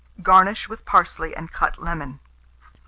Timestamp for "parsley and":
0.83-1.51